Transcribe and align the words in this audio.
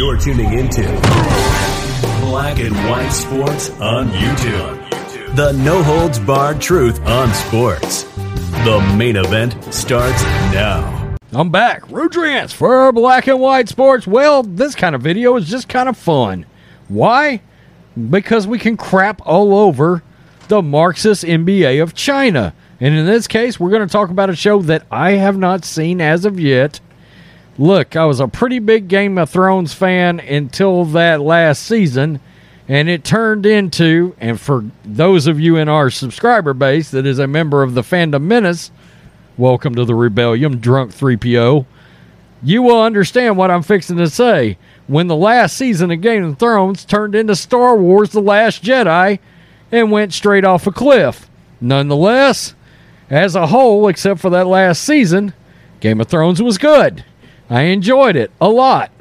You're 0.00 0.16
tuning 0.16 0.54
into 0.54 0.80
Black 2.22 2.58
and 2.58 2.74
White 2.88 3.10
Sports 3.10 3.68
on 3.80 4.08
YouTube. 4.08 5.36
The 5.36 5.52
no 5.52 5.82
holds 5.82 6.18
barred 6.18 6.58
truth 6.58 6.98
on 7.04 7.30
sports. 7.34 8.04
The 8.64 8.94
main 8.96 9.16
event 9.16 9.62
starts 9.74 10.22
now. 10.54 11.18
I'm 11.32 11.50
back. 11.50 11.82
Rudrance 11.88 12.54
for 12.54 12.90
Black 12.92 13.26
and 13.26 13.40
White 13.40 13.68
Sports. 13.68 14.06
Well, 14.06 14.42
this 14.42 14.74
kind 14.74 14.94
of 14.94 15.02
video 15.02 15.36
is 15.36 15.46
just 15.46 15.68
kind 15.68 15.86
of 15.86 15.98
fun. 15.98 16.46
Why? 16.88 17.42
Because 18.08 18.46
we 18.46 18.58
can 18.58 18.78
crap 18.78 19.20
all 19.26 19.54
over 19.54 20.02
the 20.48 20.62
Marxist 20.62 21.24
NBA 21.24 21.82
of 21.82 21.92
China. 21.92 22.54
And 22.80 22.94
in 22.94 23.04
this 23.04 23.28
case, 23.28 23.60
we're 23.60 23.68
going 23.68 23.86
to 23.86 23.92
talk 23.92 24.08
about 24.08 24.30
a 24.30 24.34
show 24.34 24.62
that 24.62 24.86
I 24.90 25.10
have 25.10 25.36
not 25.36 25.66
seen 25.66 26.00
as 26.00 26.24
of 26.24 26.40
yet. 26.40 26.80
Look, 27.60 27.94
I 27.94 28.06
was 28.06 28.20
a 28.20 28.26
pretty 28.26 28.58
big 28.58 28.88
Game 28.88 29.18
of 29.18 29.28
Thrones 29.28 29.74
fan 29.74 30.18
until 30.18 30.86
that 30.86 31.20
last 31.20 31.62
season, 31.62 32.18
and 32.66 32.88
it 32.88 33.04
turned 33.04 33.44
into, 33.44 34.16
and 34.18 34.40
for 34.40 34.64
those 34.82 35.26
of 35.26 35.38
you 35.38 35.56
in 35.56 35.68
our 35.68 35.90
subscriber 35.90 36.54
base 36.54 36.90
that 36.90 37.04
is 37.04 37.18
a 37.18 37.26
member 37.26 37.62
of 37.62 37.74
the 37.74 37.82
Fandom 37.82 38.22
Menace, 38.22 38.70
welcome 39.36 39.74
to 39.74 39.84
the 39.84 39.94
rebellion, 39.94 40.58
drunk 40.58 40.92
3PO. 40.92 41.66
You 42.42 42.62
will 42.62 42.82
understand 42.82 43.36
what 43.36 43.50
I'm 43.50 43.62
fixing 43.62 43.98
to 43.98 44.08
say. 44.08 44.56
When 44.86 45.08
the 45.08 45.14
last 45.14 45.54
season 45.54 45.90
of 45.90 46.00
Game 46.00 46.24
of 46.24 46.38
Thrones 46.38 46.86
turned 46.86 47.14
into 47.14 47.36
Star 47.36 47.76
Wars 47.76 48.08
The 48.08 48.22
Last 48.22 48.64
Jedi 48.64 49.18
and 49.70 49.92
went 49.92 50.14
straight 50.14 50.46
off 50.46 50.66
a 50.66 50.72
cliff. 50.72 51.28
Nonetheless, 51.60 52.54
as 53.10 53.34
a 53.34 53.48
whole, 53.48 53.86
except 53.86 54.18
for 54.18 54.30
that 54.30 54.46
last 54.46 54.82
season, 54.82 55.34
Game 55.80 56.00
of 56.00 56.08
Thrones 56.08 56.40
was 56.40 56.56
good. 56.56 57.04
I 57.50 57.62
enjoyed 57.62 58.14
it 58.14 58.30
a 58.40 58.48
lot. 58.48 58.92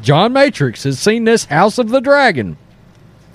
John 0.00 0.32
Matrix 0.32 0.84
has 0.84 1.00
seen 1.00 1.24
this 1.24 1.46
House 1.46 1.78
of 1.78 1.88
the 1.88 2.00
Dragon. 2.00 2.56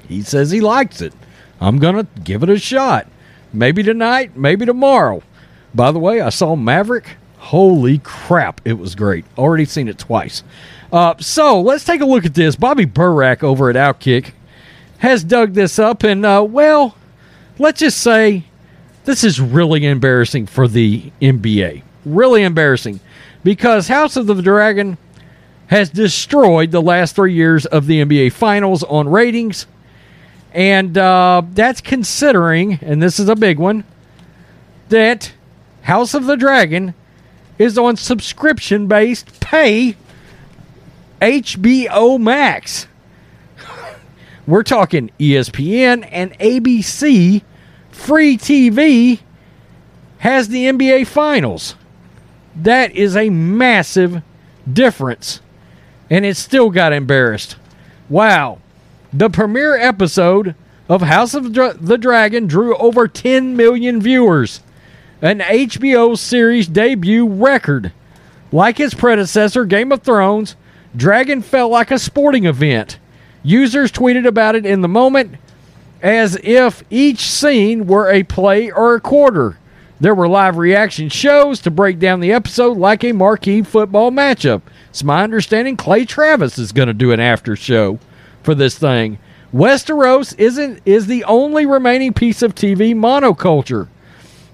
He 0.07 0.21
says 0.21 0.51
he 0.51 0.61
likes 0.61 1.01
it. 1.01 1.13
I'm 1.59 1.77
going 1.77 1.95
to 1.95 2.07
give 2.21 2.41
it 2.41 2.49
a 2.49 2.57
shot. 2.57 3.07
Maybe 3.51 3.83
tonight, 3.83 4.37
maybe 4.37 4.65
tomorrow. 4.65 5.23
By 5.75 5.91
the 5.91 5.99
way, 5.99 6.21
I 6.21 6.29
saw 6.29 6.55
Maverick. 6.55 7.17
Holy 7.37 7.97
crap, 7.99 8.61
it 8.63 8.73
was 8.73 8.95
great. 8.95 9.25
Already 9.37 9.65
seen 9.65 9.89
it 9.89 9.97
twice. 9.97 10.43
Uh, 10.91 11.15
so 11.19 11.59
let's 11.59 11.83
take 11.83 12.01
a 12.01 12.05
look 12.05 12.25
at 12.25 12.33
this. 12.33 12.55
Bobby 12.55 12.85
Burack 12.85 13.43
over 13.43 13.69
at 13.69 13.75
Outkick 13.75 14.31
has 14.99 15.23
dug 15.23 15.53
this 15.53 15.79
up, 15.79 16.03
and 16.03 16.25
uh, 16.25 16.45
well, 16.47 16.95
let's 17.57 17.79
just 17.79 17.99
say 17.99 18.43
this 19.05 19.23
is 19.23 19.41
really 19.41 19.85
embarrassing 19.85 20.45
for 20.45 20.67
the 20.67 21.11
NBA. 21.21 21.81
Really 22.05 22.43
embarrassing 22.43 22.99
because 23.43 23.87
House 23.87 24.15
of 24.15 24.27
the 24.27 24.41
Dragon 24.41 24.97
has 25.67 25.89
destroyed 25.89 26.71
the 26.71 26.81
last 26.81 27.15
three 27.15 27.33
years 27.33 27.65
of 27.65 27.87
the 27.87 28.03
NBA 28.03 28.33
Finals 28.33 28.83
on 28.83 29.07
ratings. 29.07 29.67
And 30.53 30.97
uh, 30.97 31.43
that's 31.51 31.79
considering, 31.79 32.73
and 32.81 33.01
this 33.01 33.19
is 33.19 33.29
a 33.29 33.35
big 33.35 33.57
one, 33.57 33.85
that 34.89 35.31
House 35.83 36.13
of 36.13 36.25
the 36.25 36.35
Dragon 36.35 36.93
is 37.57 37.77
on 37.77 37.95
subscription 37.95 38.87
based 38.87 39.39
pay 39.39 39.95
HBO 41.21 42.19
Max. 42.19 42.87
We're 44.47 44.63
talking 44.63 45.09
ESPN 45.19 46.07
and 46.11 46.37
ABC 46.39 47.43
free 47.91 48.37
TV 48.37 49.19
has 50.17 50.49
the 50.49 50.65
NBA 50.65 51.07
Finals. 51.07 51.75
That 52.55 52.91
is 52.91 53.15
a 53.15 53.29
massive 53.29 54.21
difference. 54.71 55.41
And 56.09 56.25
it 56.25 56.37
still 56.37 56.69
got 56.69 56.93
embarrassed. 56.93 57.55
Wow. 58.09 58.59
The 59.13 59.29
premiere 59.29 59.75
episode 59.77 60.55
of 60.89 61.01
House 61.01 61.33
of 61.33 61.53
the 61.53 61.97
Dragon 61.97 62.47
drew 62.47 62.75
over 62.77 63.07
10 63.07 63.55
million 63.55 64.01
viewers, 64.01 64.61
an 65.21 65.39
HBO 65.39 66.17
series 66.17 66.67
debut 66.67 67.25
record. 67.25 67.93
Like 68.51 68.79
its 68.79 68.93
predecessor, 68.93 69.63
Game 69.63 69.93
of 69.93 70.01
Thrones, 70.01 70.57
Dragon 70.95 71.41
felt 71.41 71.71
like 71.71 71.91
a 71.91 71.99
sporting 71.99 72.45
event. 72.45 72.99
Users 73.43 73.91
tweeted 73.91 74.27
about 74.27 74.55
it 74.55 74.65
in 74.65 74.81
the 74.81 74.89
moment 74.89 75.35
as 76.01 76.37
if 76.43 76.83
each 76.89 77.19
scene 77.19 77.87
were 77.87 78.11
a 78.11 78.23
play 78.23 78.69
or 78.69 78.95
a 78.95 79.01
quarter. 79.01 79.57
There 80.01 80.15
were 80.15 80.27
live 80.27 80.57
reaction 80.57 81.09
shows 81.09 81.59
to 81.59 81.69
break 81.69 81.99
down 81.99 82.21
the 82.21 82.33
episode 82.33 82.75
like 82.75 83.03
a 83.03 83.11
marquee 83.11 83.61
football 83.61 84.09
matchup. 84.09 84.63
It's 84.89 85.03
my 85.03 85.21
understanding 85.21 85.77
Clay 85.77 86.05
Travis 86.05 86.57
is 86.57 86.71
going 86.71 86.87
to 86.87 86.93
do 86.95 87.11
an 87.11 87.19
after 87.19 87.55
show 87.55 87.99
for 88.41 88.55
this 88.55 88.79
thing. 88.79 89.19
Westeros 89.53 90.33
isn't 90.39 90.81
is 90.85 91.05
the 91.05 91.23
only 91.25 91.67
remaining 91.67 92.13
piece 92.13 92.41
of 92.41 92.55
TV 92.55 92.95
monoculture. 92.95 93.89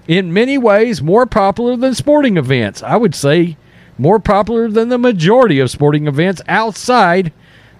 In 0.06 0.34
many 0.34 0.58
ways, 0.58 1.00
more 1.00 1.24
popular 1.24 1.78
than 1.78 1.94
sporting 1.94 2.36
events. 2.36 2.82
I 2.82 2.96
would 2.96 3.14
say 3.14 3.56
more 3.96 4.18
popular 4.18 4.68
than 4.68 4.90
the 4.90 4.98
majority 4.98 5.60
of 5.60 5.70
sporting 5.70 6.06
events 6.06 6.42
outside 6.46 7.32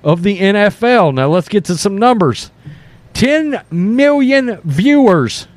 of 0.02 0.22
the 0.22 0.38
NFL. 0.38 1.12
Now 1.12 1.28
let's 1.28 1.50
get 1.50 1.66
to 1.66 1.76
some 1.76 1.98
numbers. 1.98 2.50
10 3.12 3.62
million 3.70 4.58
viewers 4.64 5.48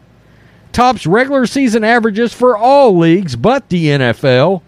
tops 0.74 1.06
regular 1.06 1.46
season 1.46 1.84
averages 1.84 2.34
for 2.34 2.58
all 2.58 2.98
leagues 2.98 3.36
but 3.36 3.70
the 3.70 3.88
NFL. 3.88 4.62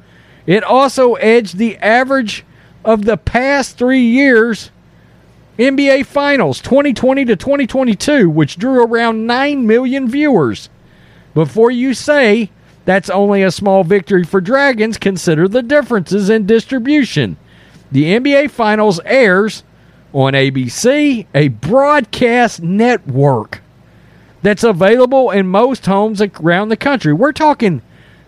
It 0.46 0.64
also 0.64 1.14
edged 1.16 1.58
the 1.58 1.78
average 1.78 2.46
of 2.84 3.06
the 3.06 3.18
past 3.18 3.78
three 3.78 4.02
years 4.02 4.72
NBA 5.58 6.06
Finals 6.06 6.60
2020 6.62 7.26
to 7.26 7.36
2022, 7.36 8.30
which 8.30 8.58
drew 8.58 8.84
around 8.84 9.28
9 9.28 9.68
million 9.68 10.10
viewers. 10.10 10.70
Before 11.34 11.72
you 11.72 11.94
say 11.94 12.50
that's 12.86 13.10
only 13.10 13.44
a 13.44 13.52
small 13.52 13.84
victory 13.84 14.24
for 14.24 14.42
Dragons, 14.42 14.98
consider 14.98 15.48
the 15.48 15.62
differences 15.64 16.30
in 16.30 16.46
distribution. 16.46 17.38
The 17.92 18.06
NBA 18.06 18.52
Finals 18.52 19.00
airs 19.06 19.64
on 20.12 20.34
ABC, 20.34 21.28
a 21.34 21.48
broadcast 21.50 22.62
network 22.62 23.63
that's 24.44 24.64
available 24.64 25.32
in 25.32 25.48
most 25.48 25.86
homes 25.86 26.22
around 26.22 26.70
the 26.70 26.78
country. 26.78 27.14
We're 27.14 27.32
talking 27.32 27.82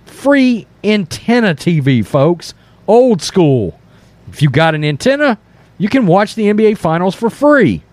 free 0.05 0.65
antenna 0.83 1.53
TV, 1.53 2.03
folks. 2.03 2.53
Old 2.87 3.21
school. 3.21 3.79
If 4.29 4.41
you 4.41 4.49
got 4.49 4.75
an 4.75 4.83
antenna, 4.83 5.37
you 5.77 5.89
can 5.89 6.07
watch 6.07 6.33
the 6.33 6.45
NBA 6.45 6.77
Finals 6.77 7.15
for 7.15 7.29
free. 7.29 7.83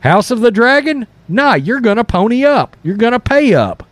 House 0.00 0.30
of 0.30 0.40
the 0.40 0.50
Dragon? 0.50 1.06
Nah, 1.28 1.54
you're 1.54 1.80
going 1.80 1.96
to 1.96 2.04
pony 2.04 2.44
up. 2.44 2.76
You're 2.82 2.96
going 2.96 3.12
to 3.12 3.20
pay 3.20 3.54
up 3.54 3.86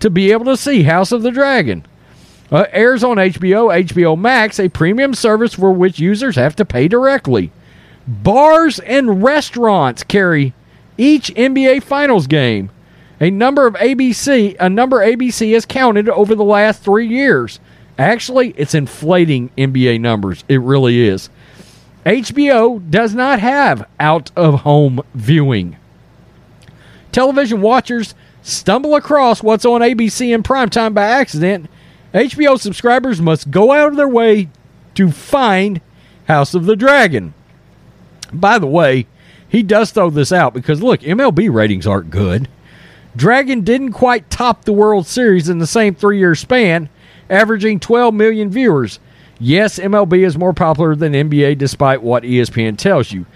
to 0.00 0.08
be 0.08 0.32
able 0.32 0.46
to 0.46 0.56
see 0.56 0.84
House 0.84 1.12
of 1.12 1.22
the 1.22 1.30
Dragon. 1.30 1.84
Uh, 2.50 2.66
airs 2.72 3.04
on 3.04 3.16
HBO, 3.16 3.84
HBO 3.84 4.18
Max, 4.18 4.58
a 4.58 4.68
premium 4.68 5.14
service 5.14 5.54
for 5.54 5.70
which 5.70 6.00
users 6.00 6.36
have 6.36 6.56
to 6.56 6.64
pay 6.64 6.88
directly. 6.88 7.52
Bars 8.08 8.80
and 8.80 9.22
restaurants 9.22 10.02
carry 10.02 10.54
each 10.96 11.28
NBA 11.34 11.82
Finals 11.82 12.26
game. 12.26 12.70
A 13.20 13.30
number 13.30 13.66
of 13.66 13.74
ABC, 13.74 14.56
a 14.58 14.70
number 14.70 14.98
ABC 15.00 15.52
has 15.52 15.66
counted 15.66 16.08
over 16.08 16.34
the 16.34 16.44
last 16.44 16.82
three 16.82 17.06
years. 17.06 17.60
Actually, 17.98 18.54
it's 18.56 18.74
inflating 18.74 19.50
NBA 19.58 20.00
numbers. 20.00 20.42
It 20.48 20.60
really 20.62 21.06
is. 21.06 21.28
HBO 22.06 22.90
does 22.90 23.14
not 23.14 23.40
have 23.40 23.86
out 24.00 24.30
of 24.36 24.60
home 24.60 25.02
viewing. 25.14 25.76
Television 27.12 27.60
watchers 27.60 28.14
stumble 28.40 28.94
across 28.94 29.42
what's 29.42 29.66
on 29.66 29.82
ABC 29.82 30.34
in 30.34 30.42
primetime 30.42 30.94
by 30.94 31.04
accident. 31.04 31.68
HBO 32.14 32.58
subscribers 32.58 33.20
must 33.20 33.50
go 33.50 33.72
out 33.72 33.88
of 33.88 33.96
their 33.96 34.08
way 34.08 34.48
to 34.94 35.10
find 35.10 35.82
House 36.26 36.54
of 36.54 36.64
the 36.64 36.76
Dragon. 36.76 37.34
By 38.32 38.58
the 38.58 38.66
way, 38.66 39.06
he 39.46 39.62
does 39.62 39.90
throw 39.90 40.08
this 40.08 40.32
out 40.32 40.54
because 40.54 40.82
look, 40.82 41.00
MLB 41.00 41.52
ratings 41.52 41.86
aren't 41.86 42.10
good. 42.10 42.48
Dragon 43.16 43.62
didn't 43.62 43.92
quite 43.92 44.30
top 44.30 44.64
the 44.64 44.72
World 44.72 45.06
Series 45.06 45.48
in 45.48 45.58
the 45.58 45.66
same 45.66 45.94
three 45.94 46.18
year 46.18 46.34
span, 46.34 46.88
averaging 47.28 47.80
12 47.80 48.14
million 48.14 48.50
viewers. 48.50 49.00
Yes, 49.38 49.78
MLB 49.78 50.24
is 50.24 50.38
more 50.38 50.52
popular 50.52 50.94
than 50.94 51.12
NBA 51.12 51.58
despite 51.58 52.02
what 52.02 52.22
ESPN 52.22 52.76
tells 52.76 53.10
you. 53.10 53.26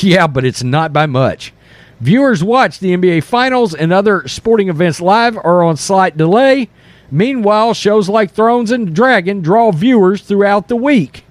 Yeah, 0.00 0.26
but 0.26 0.44
it's 0.44 0.62
not 0.62 0.92
by 0.92 1.06
much. 1.06 1.52
Viewers 2.00 2.42
watch 2.42 2.78
the 2.78 2.96
NBA 2.96 3.22
Finals 3.22 3.74
and 3.74 3.92
other 3.92 4.26
sporting 4.26 4.68
events 4.68 5.00
live 5.00 5.36
or 5.36 5.62
on 5.62 5.76
slight 5.76 6.16
delay. 6.16 6.68
Meanwhile, 7.10 7.74
shows 7.74 8.08
like 8.08 8.32
Thrones 8.32 8.70
and 8.70 8.94
Dragon 8.94 9.40
draw 9.40 9.70
viewers 9.70 10.22
throughout 10.22 10.68
the 10.68 10.76
week. 10.76 11.24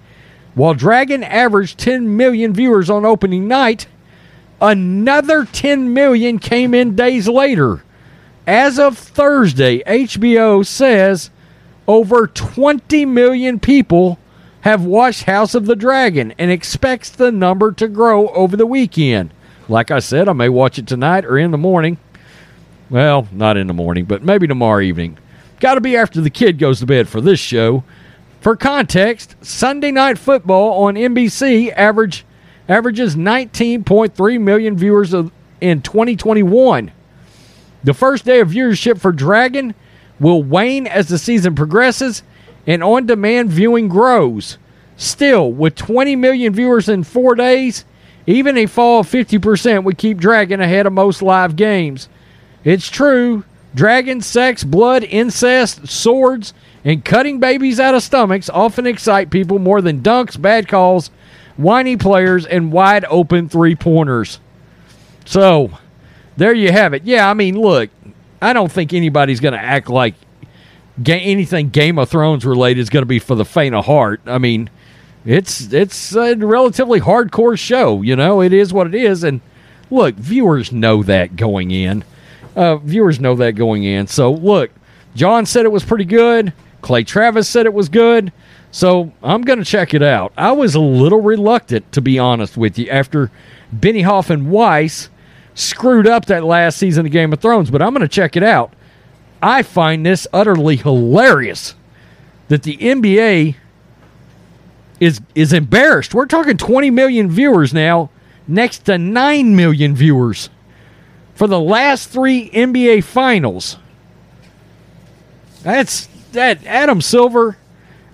While 0.54 0.74
Dragon 0.74 1.24
averaged 1.24 1.77
10 1.77 2.15
million 2.15 2.54
viewers 2.54 2.89
on 2.89 3.06
opening 3.06 3.47
night, 3.47 3.88
another 4.62 5.45
10 5.45 5.94
million 5.94 6.39
came 6.39 6.74
in 6.74 6.95
days 6.95 7.27
later. 7.27 7.83
As 8.48 8.80
of 8.80 8.98
Thursday, 8.98 9.84
HBO 9.84 10.66
says 10.66 11.30
over 11.88 12.28
20 12.28 13.06
million 13.06 13.60
people 13.60 14.18
have 14.62 14.84
watched 14.84 15.24
House 15.24 15.56
of 15.56 15.66
the 15.66 15.76
Dragon 15.76 16.34
and 16.38 16.52
expects 16.52 17.10
the 17.10 17.32
number 17.32 17.72
to 17.74 17.88
grow 17.88 18.30
over 18.30 18.56
the 18.56 18.66
weekend. 18.66 19.34
Like 19.68 19.92
I 19.92 20.00
said, 20.00 20.28
I 20.28 20.34
may 20.34 20.50
watch 20.50 20.80
it 20.80 20.88
tonight 20.88 21.26
or 21.26 21.38
in 21.38 21.52
the 21.52 21.58
morning. 21.58 21.98
Well, 22.90 23.28
not 23.32 23.58
in 23.58 23.68
the 23.68 23.74
morning, 23.74 24.06
but 24.06 24.24
maybe 24.24 24.48
tomorrow 24.48 24.82
evening. 24.82 25.18
Got 25.60 25.76
to 25.76 25.82
be 25.82 25.96
after 25.96 26.20
the 26.20 26.30
kid 26.30 26.58
goes 26.58 26.80
to 26.80 26.86
bed 26.86 27.08
for 27.08 27.22
this 27.22 27.40
show. 27.40 27.84
For 28.42 28.56
context, 28.56 29.36
Sunday 29.42 29.92
Night 29.92 30.18
Football 30.18 30.84
on 30.84 30.96
NBC 30.96 31.72
average 31.74 32.26
averages 32.68 33.16
19.3 33.16 34.42
million 34.42 34.78
viewers 34.78 35.14
in 35.14 35.82
2021. 35.82 36.92
The 37.83 37.94
first 37.94 38.25
day 38.25 38.39
of 38.39 38.50
viewership 38.50 39.00
for 39.00 39.12
Dragon 39.12 39.74
will 40.19 40.44
wane 40.44 40.86
as 40.86 41.07
the 41.07 41.18
season 41.18 41.56
progresses 41.56 42.24
and 42.68 42.83
on 42.83 43.06
demand 43.07 43.50
viewing 43.50 43.88
grows. 43.88 44.57
Still, 44.98 45.51
with 45.51 45.75
20 45.75 46.16
million 46.16 46.54
viewers 46.54 46.88
in 46.88 47.04
four 47.04 47.33
days, 47.33 47.86
even 48.28 48.56
a 48.57 48.68
fall 48.68 49.00
of 49.00 49.07
50% 49.07 49.83
would 49.83 49.98
keep 49.98 50.19
Dragon 50.19 50.62
ahead 50.62 50.86
of 50.86 50.94
most 50.94 51.24
live 51.24 51.56
games. 51.56 52.07
It's 52.63 52.89
true, 52.89 53.44
dragon 53.74 54.22
sex, 54.22 54.63
blood, 54.63 55.04
incest, 55.04 55.88
swords, 55.88 56.54
and 56.86 57.04
cutting 57.04 57.39
babies 57.39 57.80
out 57.80 57.95
of 57.95 58.04
stomachs 58.04 58.50
often 58.50 58.86
excite 58.86 59.31
people 59.31 59.57
more 59.57 59.81
than 59.81 60.01
dunks, 60.01 60.39
bad 60.39 60.68
calls, 60.68 61.10
whiny 61.57 61.98
players, 61.98 62.45
and 62.45 62.72
wide 62.72 63.06
open 63.06 63.50
three 63.50 63.75
pointers. 63.75 64.39
So, 65.25 65.72
there 66.42 66.56
you 66.56 66.72
have 66.72 66.96
it. 66.96 67.04
Yeah, 67.04 67.30
I 67.30 67.36
mean, 67.36 67.56
look, 67.56 67.92
I 68.42 68.54
don't 68.54 68.72
think 68.72 68.94
anybody's 68.94 69.40
going 69.40 69.54
to 69.54 69.60
act 69.60 69.90
like 69.90 70.16
ga- 71.04 71.22
anything 71.22 71.70
Game 71.70 72.00
of 72.00 72.10
Thrones 72.10 72.44
related 72.46 72.82
is 72.82 72.90
going 72.90 73.04
to 73.04 73.08
be 73.08 73.20
for 73.20 73.36
the 73.36 73.46
faint 73.46 73.76
of 73.76 73.86
heart. 73.86 74.22
I 74.26 74.40
mean, 74.40 74.72
it's 75.24 75.72
it's 75.72 76.16
a 76.16 76.36
relatively 76.36 77.00
hardcore 77.00 77.60
show. 77.60 78.02
You 78.02 78.16
know, 78.16 78.42
it 78.42 78.54
is 78.54 78.74
what 78.74 78.88
it 78.88 78.96
is, 78.96 79.24
and 79.24 79.42
look, 79.92 80.16
viewers 80.16 80.72
know 80.72 81.04
that 81.04 81.36
going 81.36 81.70
in. 81.70 82.04
Uh, 82.56 82.78
viewers 82.78 83.20
know 83.20 83.36
that 83.36 83.52
going 83.52 83.84
in. 83.84 84.08
So 84.08 84.32
look, 84.32 84.72
John 85.14 85.46
said 85.46 85.66
it 85.66 85.72
was 85.72 85.84
pretty 85.84 86.06
good. 86.06 86.54
Clay 86.82 87.04
Travis 87.04 87.48
said 87.48 87.68
it 87.68 87.74
was 87.74 87.88
good. 87.88 88.34
So 88.72 89.14
I'm 89.22 89.44
going 89.44 89.60
to 89.60 89.66
check 89.66 89.94
it 89.94 90.02
out. 90.02 90.34
I 90.36 90.54
was 90.54 90.74
a 90.74 90.80
little 90.80 91.22
reluctant, 91.22 91.92
to 91.92 92.02
be 92.02 92.18
honest 92.18 92.58
with 92.58 92.80
you, 92.80 92.90
after 92.90 93.30
Benioff 93.76 94.32
and 94.32 94.50
Weiss 94.50 95.11
screwed 95.53 96.07
up 96.07 96.25
that 96.25 96.44
last 96.44 96.77
season 96.77 97.06
of 97.06 97.12
Game 97.12 97.33
of 97.33 97.39
Thrones, 97.39 97.71
but 97.71 97.81
I'm 97.81 97.94
going 97.94 98.01
to 98.01 98.07
check 98.07 98.36
it 98.36 98.44
out. 98.44 98.74
I 99.42 99.63
find 99.63 100.06
this 100.06 100.27
utterly 100.31 100.75
hilarious 100.75 101.75
that 102.48 102.63
the 102.63 102.77
NBA 102.77 103.56
is 105.00 105.19
is 105.33 105.51
embarrassed. 105.51 106.13
We're 106.13 106.27
talking 106.27 106.57
20 106.57 106.92
million 106.92 107.30
viewers 107.30 107.74
now, 107.74 108.09
next 108.48 108.80
to 108.86 108.98
9 108.98 109.56
million 109.56 109.95
viewers 109.95 110.50
for 111.33 111.48
the 111.48 111.59
last 111.59 112.09
3 112.09 112.50
NBA 112.51 113.04
finals. 113.04 113.77
That's 115.63 116.07
that 116.33 116.65
Adam 116.65 117.01
Silver, 117.01 117.57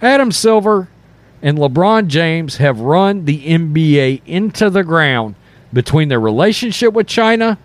Adam 0.01 0.31
Silver 0.31 0.87
and 1.41 1.57
LeBron 1.57 2.07
James 2.07 2.57
have 2.57 2.79
run 2.79 3.25
the 3.25 3.45
NBA 3.45 4.21
into 4.25 4.69
the 4.69 4.83
ground 4.83 5.35
between 5.77 6.07
their 6.07 6.19
relationship 6.19 6.91
with 6.91 7.05
China 7.05 7.55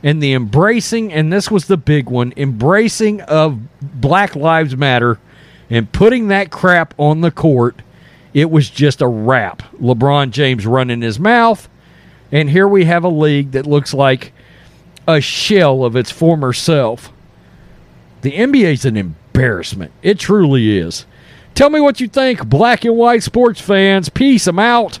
and 0.00 0.22
the 0.22 0.32
embracing, 0.34 1.12
and 1.12 1.32
this 1.32 1.50
was 1.50 1.66
the 1.66 1.76
big 1.76 2.08
one, 2.08 2.32
embracing 2.36 3.20
of 3.22 3.58
Black 3.82 4.36
Lives 4.36 4.76
Matter 4.76 5.18
and 5.68 5.90
putting 5.90 6.28
that 6.28 6.52
crap 6.52 6.94
on 6.96 7.22
the 7.22 7.32
court. 7.32 7.82
It 8.32 8.52
was 8.52 8.70
just 8.70 9.02
a 9.02 9.08
wrap. 9.08 9.62
LeBron 9.80 10.30
James 10.30 10.64
running 10.64 11.02
his 11.02 11.18
mouth, 11.18 11.68
and 12.30 12.48
here 12.48 12.68
we 12.68 12.84
have 12.84 13.02
a 13.02 13.08
league 13.08 13.50
that 13.50 13.66
looks 13.66 13.92
like 13.92 14.32
a 15.08 15.20
shell 15.20 15.82
of 15.82 15.96
its 15.96 16.12
former 16.12 16.52
self. 16.52 17.12
The 18.20 18.30
NBA 18.30 18.74
is 18.74 18.84
an 18.84 18.96
embarrassment. 18.96 19.90
It 20.02 20.20
truly 20.20 20.78
is. 20.78 21.04
Tell 21.56 21.70
me 21.70 21.80
what 21.80 21.98
you 21.98 22.06
think, 22.06 22.46
black 22.46 22.84
and 22.84 22.96
white 22.96 23.24
sports 23.24 23.60
fans. 23.60 24.08
Peace. 24.08 24.46
I'm 24.46 24.60
out. 24.60 25.00